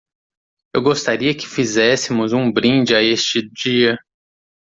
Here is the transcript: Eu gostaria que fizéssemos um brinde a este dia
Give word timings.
Eu 0.73 0.81
gostaria 0.81 1.35
que 1.37 1.45
fizéssemos 1.47 2.33
um 2.33 2.51
brinde 2.51 2.95
a 2.95 3.03
este 3.03 3.47
dia 3.51 3.99